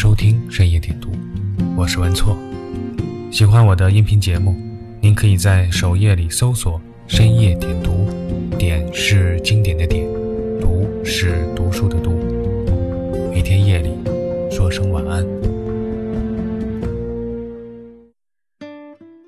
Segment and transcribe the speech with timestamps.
[0.00, 1.10] 收听深夜点读，
[1.76, 2.38] 我是文措。
[3.32, 4.54] 喜欢我的音频节目，
[5.00, 8.08] 您可以在首页里搜索“深夜点读”，
[8.56, 10.06] 点是经典的点，
[10.60, 12.12] 读是读书的读。
[13.32, 13.90] 每天夜里
[14.52, 15.26] 说声晚安。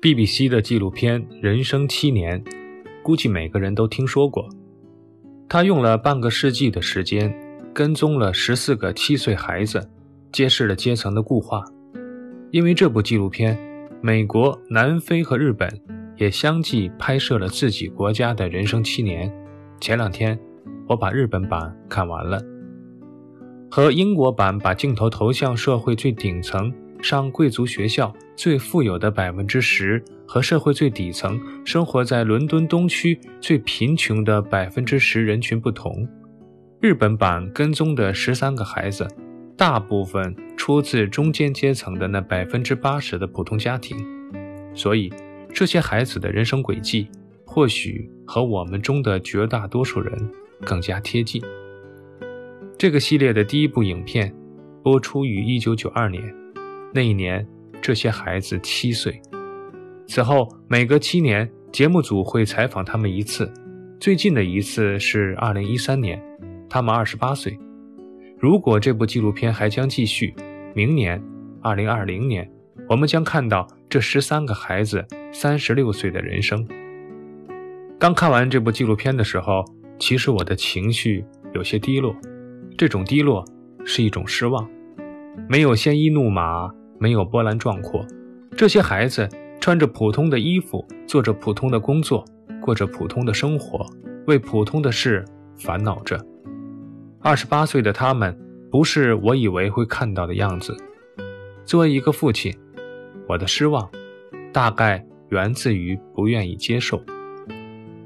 [0.01, 2.41] BBC 的纪录片《人生七年》，
[3.03, 4.47] 估计每个人都听说过。
[5.49, 7.35] 他用了半个世纪的时间，
[7.73, 9.89] 跟踪了十四个七岁孩子。
[10.31, 11.63] 揭示了阶层的固化。
[12.51, 13.57] 因为这部纪录片，
[14.01, 15.69] 美国、南非和日本
[16.17, 19.31] 也相继拍摄了自己国家的人生七年。
[19.79, 20.37] 前两天，
[20.87, 22.41] 我把日本版看完了，
[23.69, 36.07] 和英国版把镜头投向社会最顶层、上贵族学校、最富有的百分之十，和社会最底层、生活在伦敦东区最贫穷的百分之十人群不同。
[36.81, 39.07] 日本版跟踪的十三个孩子。
[39.61, 43.95] 大部分出自中间阶层的那百分之八十的普通家庭，
[44.73, 45.13] 所以
[45.53, 47.07] 这些孩子的人生轨迹
[47.45, 51.39] 或许和我们中的绝大多数人更加贴近。
[52.75, 54.33] 这个系列的第一部影片
[54.81, 56.23] 播出于一九九二年，
[56.91, 57.47] 那一年
[57.83, 59.21] 这些孩子七岁。
[60.07, 63.47] 此后每隔七年，节目组会采访他们一次，
[63.99, 66.19] 最近的一次是二零一三年，
[66.67, 67.55] 他们二十八岁。
[68.41, 70.33] 如果这部纪录片还将继续，
[70.73, 71.21] 明年，
[71.61, 72.51] 二零二零年，
[72.89, 76.67] 我们将看到这十三个孩子三十六岁的人生。
[77.99, 79.63] 刚看完这部纪录片的时候，
[79.99, 82.15] 其实我的情绪有些低落，
[82.75, 83.45] 这种低落
[83.85, 84.67] 是一种失望。
[85.47, 88.03] 没有鲜衣怒马，没有波澜壮阔，
[88.57, 92.25] 这些孩子穿着普通的衣服，做着普通的工作，
[92.59, 93.85] 过着普通的生活，
[94.25, 95.23] 为普通的事
[95.59, 96.19] 烦恼着。
[97.23, 98.35] 二十八岁的他们，
[98.71, 100.75] 不是我以为会看到的样子。
[101.63, 102.51] 作为一个父亲，
[103.27, 103.87] 我的失望，
[104.51, 106.99] 大概源自于不愿意接受。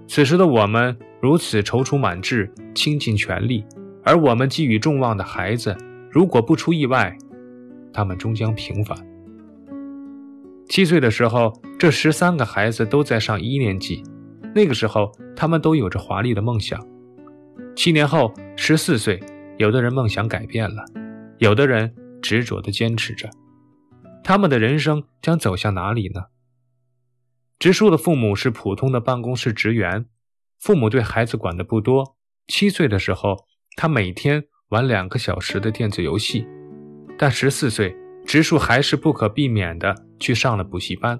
[0.05, 3.63] 此时的我们如此踌躇满志，倾尽全力，
[4.03, 5.73] 而我们寄予众望的孩子，
[6.11, 7.17] 如果不出意外，
[7.93, 8.97] 他们终将平凡。
[10.67, 14.03] 七岁的时候，这十三个孩子都在上一年级，
[14.53, 16.85] 那个时候，他们都有着华丽的梦想。
[17.77, 19.21] 七年后，十四岁，
[19.57, 20.85] 有的人梦想改变了，
[21.39, 23.29] 有的人执着地坚持着。
[24.23, 26.25] 他们的人生将走向哪里呢？
[27.59, 30.05] 植树的父母是普通的办公室职员，
[30.59, 32.15] 父母对孩子管的不多。
[32.47, 33.45] 七岁的时候，
[33.75, 36.47] 他每天玩两个小时的电子游戏，
[37.17, 37.95] 但十四岁，
[38.25, 41.19] 植树还是不可避免地去上了补习班，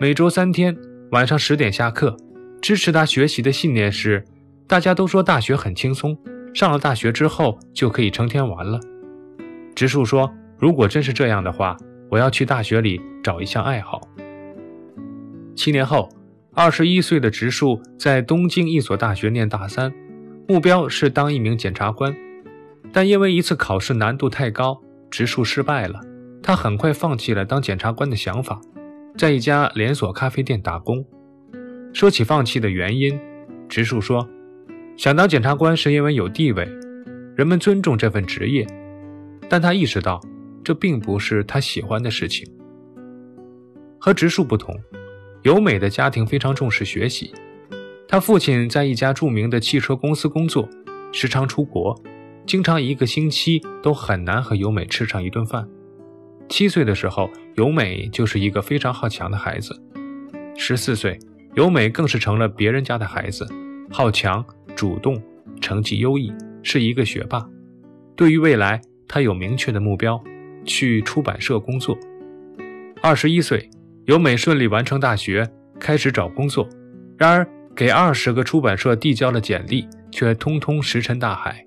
[0.00, 0.76] 每周三天，
[1.10, 2.16] 晚上十点下课。
[2.62, 4.24] 支持他学习的信念是。
[4.68, 6.16] 大家都说大学很轻松，
[6.52, 8.80] 上了大学之后就可以成天玩了。
[9.74, 11.76] 植树说：“如果真是这样的话，
[12.10, 14.00] 我要去大学里找一项爱好。”
[15.54, 16.08] 七年后，
[16.52, 19.92] 二十一岁的植树在东京一所大学念大三，
[20.48, 22.14] 目标是当一名检察官，
[22.92, 26.00] 但因为一次考试难度太高，植树失败了。
[26.42, 28.60] 他很快放弃了当检察官的想法，
[29.16, 31.04] 在一家连锁咖啡店打工。
[31.92, 33.18] 说起放弃的原因，
[33.68, 34.28] 植树说。
[35.00, 36.68] 想当检察官是因为有地位，
[37.34, 38.66] 人们尊重这份职业，
[39.48, 40.20] 但他意识到
[40.62, 42.46] 这并不是他喜欢的事情。
[43.98, 44.78] 和植树不同，
[45.40, 47.32] 由美的家庭非常重视学习。
[48.06, 50.68] 他父亲在一家著名的汽车公司工作，
[51.12, 51.98] 时常出国，
[52.44, 55.66] 经常一个星期都很难和由美吃上一顿饭。
[56.50, 59.82] 七岁的时候，由美就是一个非常好强的孩子。
[60.58, 61.18] 十四岁，
[61.54, 63.48] 由美更是成了别人家的孩子，
[63.90, 64.44] 好强。
[64.80, 65.22] 主动，
[65.60, 66.32] 成绩优异，
[66.62, 67.46] 是一个学霸。
[68.16, 70.18] 对于未来，他有明确的目标，
[70.64, 71.94] 去出版社工作。
[73.02, 73.68] 二十一岁，
[74.06, 75.46] 由美顺利完成大学，
[75.78, 76.66] 开始找工作。
[77.18, 77.46] 然而，
[77.76, 81.62] 给二十个出版社递交了简历，却通通石沉大海。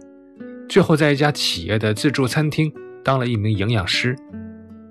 [0.68, 2.74] 最后，在一家企业的自助餐厅
[3.04, 4.16] 当了一名营养师。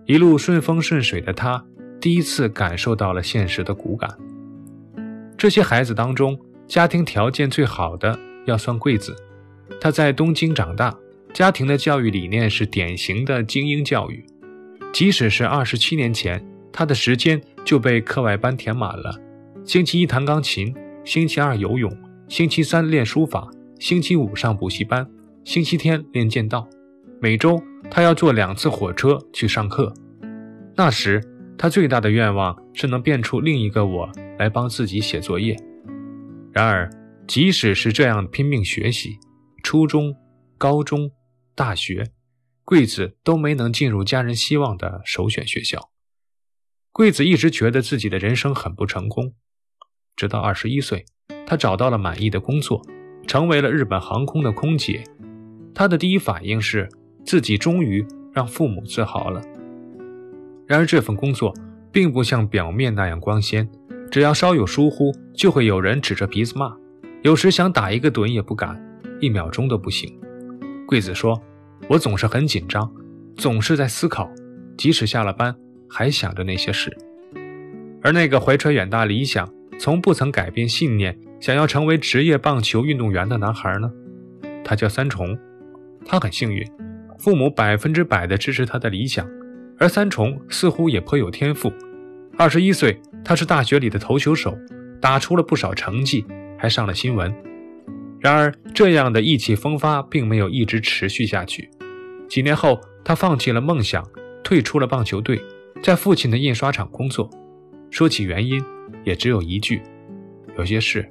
[0.07, 1.65] 一路顺风顺水的他，
[2.01, 4.09] 第一次感受到了现实的骨感。
[5.37, 6.39] 这些孩子当中，
[6.73, 9.15] 家庭条件最好的要算贵子，
[9.79, 10.97] 他在东京长大，
[11.35, 14.25] 家庭的教育理念是典型的精英教育。
[14.91, 16.43] 即使是二十七年前，
[16.73, 19.15] 他的时间就被课外班填满了：
[19.67, 20.75] 星期一弹钢琴，
[21.05, 21.95] 星期二游泳，
[22.27, 25.07] 星期三练书法，星期五上补习班，
[25.45, 26.67] 星期天练剑道。
[27.21, 29.93] 每周他要坐两次火车去上课。
[30.75, 31.23] 那时
[31.59, 35.55] 他最大的愿望是能变出另一个我来帮自己写作业。
[36.53, 36.91] 然而，
[37.27, 39.19] 即使是这样拼命学习，
[39.63, 40.15] 初中、
[40.59, 41.11] 高中、
[41.55, 42.13] 大学，
[42.63, 45.91] 桂子都没能进入家人希望的首选学校。
[46.93, 49.33] 桂子一直觉得自己的人生很不成功，
[50.15, 51.07] 直到二十一岁，
[51.47, 52.83] 她找到了满意的工作，
[53.27, 55.03] 成为了日本航空的空姐。
[55.75, 56.87] 她的第一反应是
[57.25, 59.41] 自己终于让父母自豪了。
[60.67, 61.55] 然而，这份工作
[61.91, 63.67] 并不像表面那样光鲜，
[64.13, 66.77] 只要稍有疏忽，就会有人指着鼻子骂，
[67.23, 68.79] 有时想打一个盹也不敢，
[69.21, 70.15] 一秒钟都不行。
[70.87, 71.43] 桂子说
[71.89, 72.93] ：“我总是很紧张，
[73.39, 74.31] 总是在思考，
[74.77, 75.57] 即使下了班。”
[75.89, 76.95] 还想着那些事，
[78.03, 79.47] 而那个怀揣远大理想、
[79.79, 83.93] 从不曾改变信念、想要成为职业棒球运动员的男孩呢？
[84.65, 85.39] 他叫三重，
[86.07, 86.67] 他很幸运，
[87.19, 89.29] 父母百分之百的支持他的理想，
[89.79, 91.71] 而三重似乎也颇有天赋。
[92.39, 94.57] 二十一岁，他是大学里的投球手，
[95.01, 96.25] 打出了不少成绩，
[96.59, 97.35] 还上了新闻。
[98.21, 101.69] 然而，这样的意气风发并没有一直持续下去。
[102.29, 104.05] 几年后，他放弃了梦想，
[104.45, 105.43] 退出了棒球队。
[105.83, 107.29] 在父亲的印刷厂工作，
[107.91, 108.63] 说起原因，
[109.05, 109.83] 也只有一句：
[110.57, 111.09] 有些事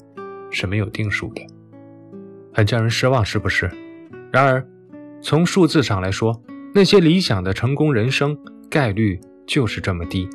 [0.49, 1.45] 是没有定数的，
[2.53, 3.69] 很叫人失望，是不是？
[4.31, 4.65] 然而，
[5.21, 6.41] 从数字上来说，
[6.73, 8.37] 那些理想的成功人生
[8.69, 10.29] 概率就是这么低。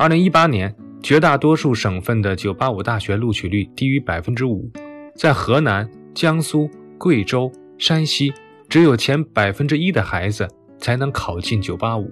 [0.00, 4.66] 二零一八年，绝大多数省份的985大学录取率低于百分之五，
[5.14, 8.32] 在河南、江苏、贵州、山西，
[8.66, 10.48] 只有前百分之一的孩子
[10.78, 12.10] 才能考进985。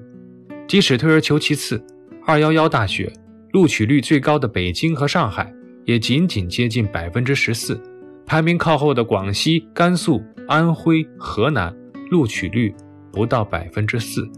[0.67, 1.83] 即使退而求其次，
[2.27, 3.11] 二幺幺大学
[3.53, 5.51] 录取率最高的北京和上海
[5.87, 7.83] 也仅仅接近百分之十四，
[8.27, 11.75] 排名靠后的广西、甘肃、安徽、河南
[12.11, 12.75] 录取率
[13.11, 14.31] 不到百分之四。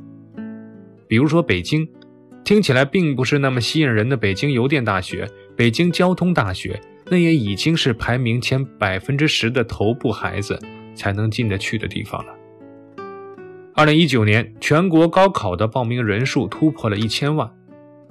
[1.08, 1.84] 比如说北京，
[2.44, 10.58] 听起来并不是那么吸引人的北京邮电大学、北京交通大学，那也已经是排名前百分之十的头部孩子
[10.94, 12.34] 才能进得去的地方了。
[13.72, 17.48] 二零一九年，全国高考的报名人数突破了一千万。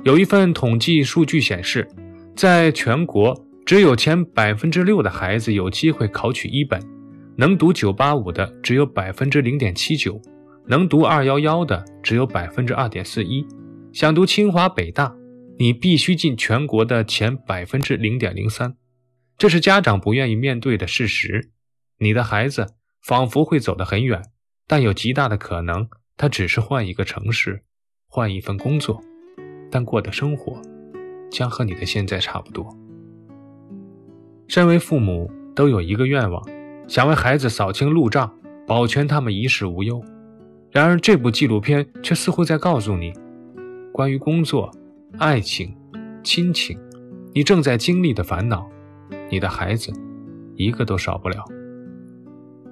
[0.05, 1.85] 有一份统计数据显示，
[2.33, 3.35] 在全国
[3.65, 6.81] 只有前百分之六的孩子有机会考取一本，
[7.35, 10.19] 能读九八五的只有百分之零点七九，
[10.65, 13.45] 能读二幺幺的只有百分之二点四一。
[13.91, 15.15] 想读清华北大，
[15.57, 18.75] 你必须进全国的前百分之零点零三。
[19.36, 21.50] 这是家长不愿意面对的事实。
[21.97, 24.21] 你的孩子仿佛会走得很远。
[24.68, 27.63] 但有极大的可能，他只是换一个城市，
[28.07, 29.01] 换一份工作，
[29.71, 30.62] 但过的生活
[31.31, 32.77] 将和你的现在差不多。
[34.47, 36.47] 身为父母，都有一个愿望，
[36.88, 38.31] 想为孩子扫清路障，
[38.68, 40.00] 保全他们衣食无忧。
[40.69, 43.12] 然而，这部纪录片却似乎在告诉你，
[43.99, 44.71] 关于工作、
[45.17, 45.75] 爱情、
[46.23, 46.79] 亲情，
[47.33, 48.65] 你正在经历的烦恼，
[49.29, 49.91] 你的孩子
[50.55, 51.43] 一个都少不了。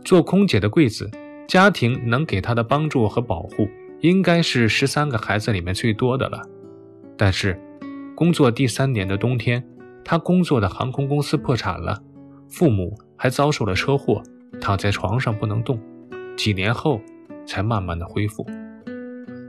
[0.05, 1.11] 做空姐的贵子。
[1.45, 3.67] 家庭能给他的帮助和保护，
[3.99, 6.41] 应该是十三个孩子里面最多的了。
[7.17, 7.59] 但是，
[8.15, 9.61] 工作第三年的冬天，
[10.05, 12.01] 他工作的航空公司破产了，
[12.47, 14.23] 父母还遭受了车祸，
[14.61, 15.77] 躺在床上不能动，
[16.37, 17.01] 几年后
[17.45, 18.45] 才慢慢的恢复。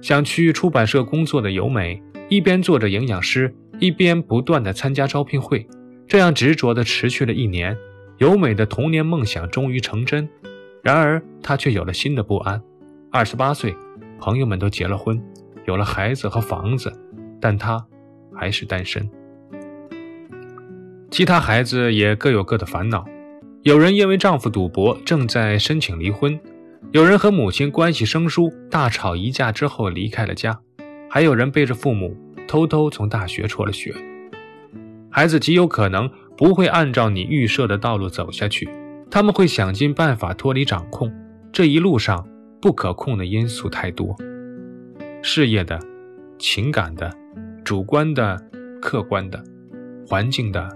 [0.00, 5.66] 想去出版社工作的由美，一边做着营养师，一边不断的参加招聘会，
[6.06, 7.76] 这样执着的持续了一年，
[8.18, 10.28] 由美的童年梦想终于成真。
[10.82, 12.62] 然而，她却有了新的不安。
[13.10, 13.74] 二十八岁，
[14.18, 15.20] 朋友们都结了婚，
[15.66, 16.92] 有了孩子和房子，
[17.40, 17.84] 但她
[18.34, 19.08] 还是单身。
[21.10, 23.04] 其他孩子也各有各的烦恼，
[23.62, 26.38] 有人因为丈夫赌博正在申请离婚，
[26.92, 30.58] 有人和母亲关系生疏，大吵一架之后离开了家，
[31.10, 32.16] 还有人背着父母
[32.46, 33.94] 偷偷从大学辍了学。
[35.10, 38.68] 孩子极有可能不会按照你预设的道路走下去。
[39.10, 41.10] 他们会想尽办法脱离掌控，
[41.50, 42.28] 这一路上
[42.60, 44.14] 不可控的因素太多，
[45.22, 45.80] 事业的、
[46.38, 47.10] 情感的、
[47.64, 48.38] 主观的、
[48.82, 49.42] 客观的、
[50.06, 50.68] 环境的、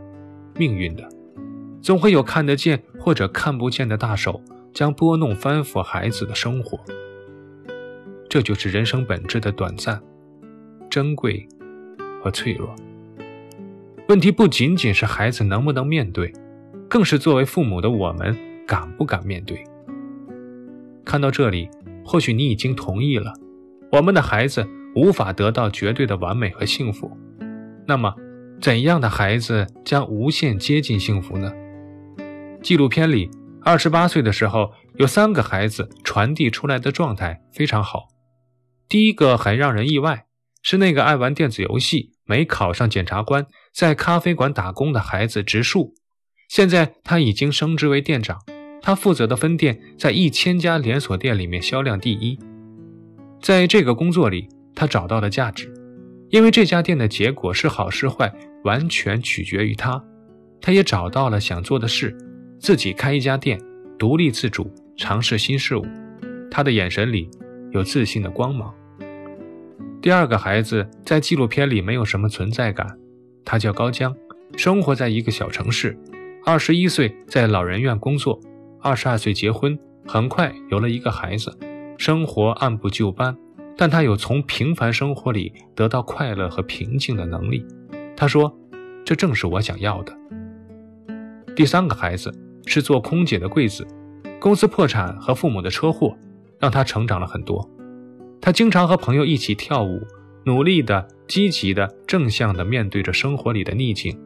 [0.57, 1.07] 命运的，
[1.83, 4.43] 总会有看得见或者看不见的大手
[4.73, 6.79] 将拨弄翻覆孩子的生活。
[8.29, 10.01] 这就是人生本质的短暂、
[10.89, 11.47] 珍贵
[12.23, 12.75] 和脆弱。
[14.09, 16.33] 问题不仅仅是孩子能不能面对。
[16.89, 18.37] 更是作为父母的我们
[18.67, 19.65] 敢不敢面对？
[21.07, 21.71] 看到这里，
[22.05, 23.33] 或许你已经同意了，
[23.91, 27.11] 我们的孩子无法得到绝对的完美和幸福。
[27.87, 28.15] 那么，
[28.61, 31.51] 怎样的孩子将无限接近幸福呢？
[32.63, 33.31] 纪录片里，
[33.65, 38.09] 二十八岁的时候，有三个孩子传递出来的状态非常好。
[38.89, 40.27] 第一个很让人意外，
[40.63, 45.95] 是那个爱玩电子游戏、没考上检察官、在咖啡馆打工的孩子植树。
[46.49, 48.41] 现在他已经升职为店长，
[48.83, 52.39] 他负责的分店在一千家连锁店里面销量第一，
[53.41, 55.73] 在这个工作里，他找到了价值，
[56.31, 58.31] 因为这家店的结果是好是坏，
[58.65, 60.03] 完全取决于他。
[60.61, 62.17] 他也找到了想做的事，
[62.63, 63.61] 自己开一家店，
[63.99, 65.85] 独立自主，尝试新事物。
[66.49, 67.29] 他的眼神里
[67.73, 68.73] 有自信的光芒。
[70.01, 72.97] 第二个孩子在纪录片里没有什么存在感，
[73.45, 74.15] 他叫高江，
[74.57, 75.99] 生活在一个小城市，
[76.45, 78.39] 二十一岁在老人院工作，
[78.81, 79.77] 二十二岁结婚，
[80.07, 81.53] 很快有了一个孩子，
[81.99, 83.37] 生活按部就班，
[83.77, 87.67] 但他有从平凡生活里得到快乐和平静的能力。
[88.17, 88.57] 他说
[89.05, 90.17] ：“这正是我想要的。”
[91.57, 92.33] 第三个孩子
[92.67, 93.87] 是做空姐的贵子，
[94.41, 96.17] 公司破产和父母的车祸
[96.59, 97.69] 让他成长了很多。
[98.41, 100.01] 他经常和朋友一起跳舞，
[100.45, 104.19] 努力的、积极的、正向的面对着生活里的逆境。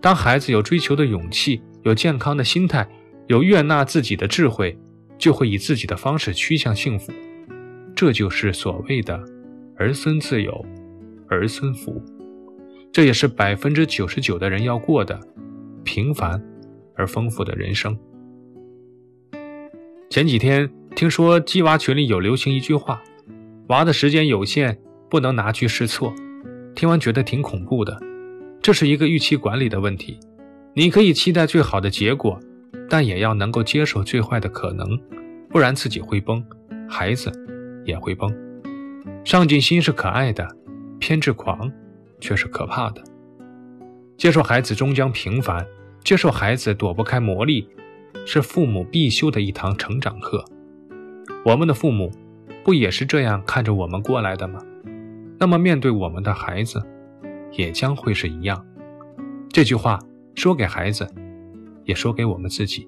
[0.00, 2.88] 当孩子有追求的勇气，有健康的心态，
[3.26, 4.78] 有悦纳自己的智慧，
[5.18, 7.12] 就会以自己的方式趋向幸福。
[7.94, 9.22] 这就是所谓的
[9.76, 10.64] “儿孙自有，
[11.28, 12.00] 儿孙福”。
[12.92, 15.20] 这也是百分之九十九的人要过的
[15.84, 16.42] 平凡。
[17.00, 17.96] 而丰富的人生。
[20.10, 23.02] 前几天听说鸡娃群里有流行一句话
[23.68, 24.78] ：“娃的时间有限，
[25.08, 26.12] 不能拿去试错。”
[26.76, 27.98] 听完觉得挺恐怖的。
[28.60, 30.18] 这是一个预期管理的问题。
[30.74, 32.38] 你可以期待最好的结果，
[32.88, 35.00] 但也要能够接受最坏的可能，
[35.48, 36.44] 不然自己会崩，
[36.88, 37.32] 孩子
[37.86, 38.30] 也会崩。
[39.24, 40.46] 上进心是可爱的，
[40.98, 41.72] 偏执狂
[42.20, 43.02] 却是可怕的。
[44.18, 45.66] 接受孩子终将平凡。
[46.02, 47.66] 接受孩子躲不开磨砺，
[48.26, 50.44] 是父母必修的一堂成长课。
[51.44, 52.10] 我们的父母
[52.64, 54.60] 不也是这样看着我们过来的吗？
[55.38, 56.82] 那么面对我们的孩子，
[57.52, 58.64] 也将会是一样。
[59.50, 59.98] 这句话
[60.34, 61.06] 说给孩子，
[61.84, 62.86] 也说给我们自己。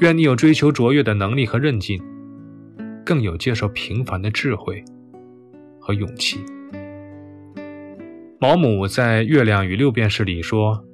[0.00, 2.00] 愿你有追求卓越的能力和韧劲，
[3.04, 4.84] 更有接受平凡的智慧
[5.78, 6.40] 和勇气。
[8.40, 10.84] 毛姆在《月亮与六便士》里说。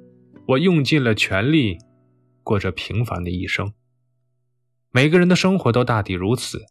[0.47, 1.77] 我用尽了全力，
[2.43, 3.73] 过着平凡的一生。
[4.91, 6.65] 每个人的生活都大抵如此，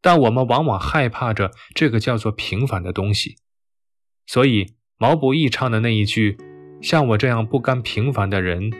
[0.00, 3.36] 但我们往往害怕着这个叫做平凡的东西。
[4.26, 6.38] 所以，毛不易唱的那一句
[6.80, 8.70] ：“像我这样不甘平凡的人，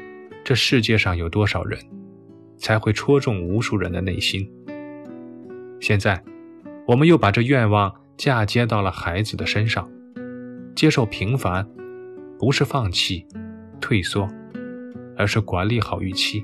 [0.44, 1.78] 这世界上有多少人？”
[2.56, 4.48] 才会戳中无数人的内心。
[5.80, 6.22] 现在，
[6.86, 9.90] 我们又把这愿望嫁接到了孩子的身上。
[10.76, 11.68] 接受平凡，
[12.38, 13.26] 不是放弃。
[13.82, 14.26] 退缩，
[15.18, 16.42] 而是管理好预期。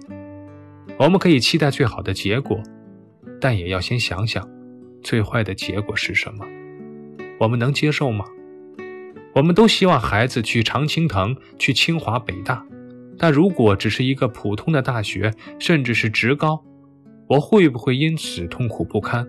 [0.98, 2.60] 我们可以期待最好的结果，
[3.40, 4.46] 但也要先想想，
[5.02, 6.44] 最坏的结果是什么？
[7.38, 8.24] 我们能接受吗？
[9.34, 12.66] 我们都希望孩子去常青藤、去清华、北大，
[13.16, 16.64] 但如果只是一个普通的大学，甚至是职高，
[17.28, 19.24] 我会不会因此痛苦不堪？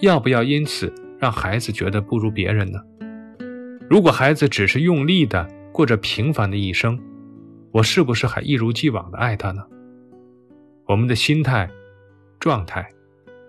[0.00, 2.78] 要不要因此让孩子觉得不如别人呢？
[3.90, 6.98] 如果孩子只是用力的过着平凡的一生，
[7.72, 9.66] 我是不是还一如既往的爱他呢？
[10.86, 11.70] 我们的心态、
[12.38, 12.86] 状态，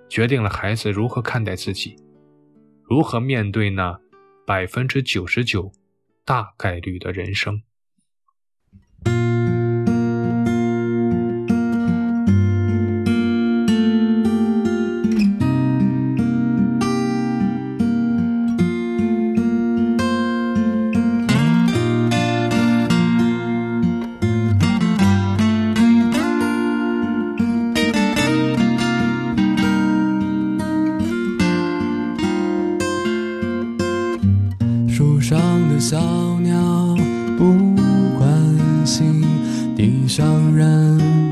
[0.08, 1.98] 决定了孩子如何看待自己，
[2.84, 4.00] 如何面对那
[4.46, 5.70] 百分之九十九
[6.24, 7.62] 大概率的人生。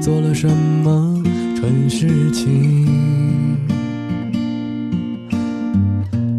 [0.02, 1.22] 做了什么
[1.56, 2.88] 蠢事情，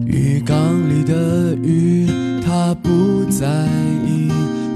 [0.04, 0.58] 鱼缸
[0.90, 2.08] 里的鱼
[2.44, 3.46] 它不在
[4.04, 4.28] 意，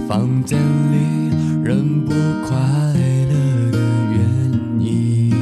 [0.09, 0.57] 房间
[0.93, 2.13] 里人不
[2.47, 2.57] 快
[3.29, 3.79] 乐的
[4.13, 4.21] 原
[4.79, 5.35] 因。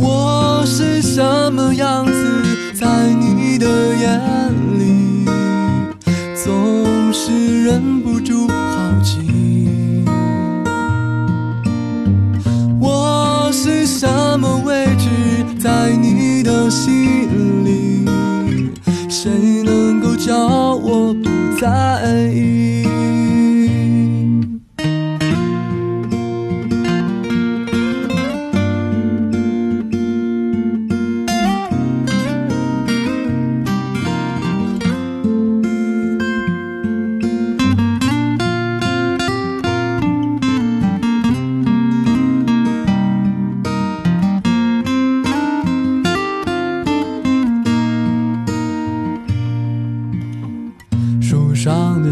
[0.00, 1.22] 我是什
[1.52, 2.04] 么样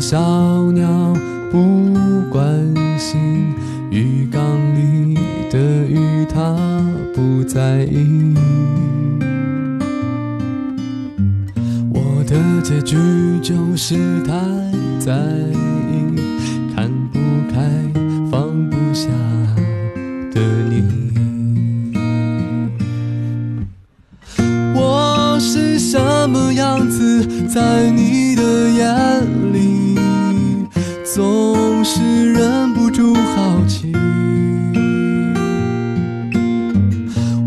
[0.01, 0.19] 小
[0.73, 0.89] 鸟
[1.53, 1.93] 不
[2.31, 2.43] 关
[2.99, 3.55] 心，
[3.91, 4.41] 鱼缸
[4.75, 5.15] 里
[5.51, 6.57] 的鱼它
[7.15, 8.35] 不在意。
[11.93, 12.97] 我的结局
[13.43, 14.33] 就是太
[14.99, 15.15] 在
[15.53, 16.17] 意，
[16.75, 17.19] 看不
[17.53, 17.61] 开
[18.33, 19.07] 放不下
[20.33, 20.41] 的
[20.71, 20.83] 你。
[24.75, 25.99] 我是什
[26.31, 29.70] 么样子，在你的眼里，
[31.21, 33.93] 总是忍不住好奇。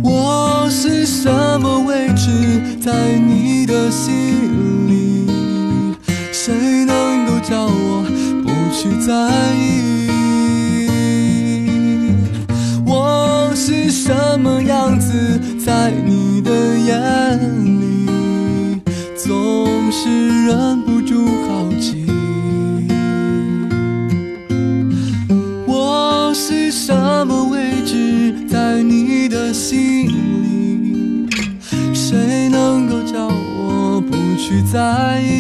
[0.03, 1.27] 我是什
[1.59, 2.29] 么位置，
[2.79, 4.13] 在你的心
[4.87, 5.27] 里，
[6.31, 8.05] 谁能够叫我
[8.43, 9.11] 不去在
[9.55, 10.05] 意？
[12.85, 17.01] 我是什么样子，在你的眼
[17.81, 18.05] 里，
[19.17, 22.05] 总是忍不住好奇。
[34.73, 35.32] 在